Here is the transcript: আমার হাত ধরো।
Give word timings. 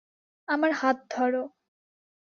আমার 0.47 0.71
হাত 0.73 0.97
ধরো। 1.11 1.43